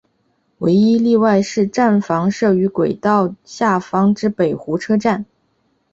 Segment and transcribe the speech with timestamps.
[0.57, 5.27] 唯一例外是站房设于轨道下方之北湖车站。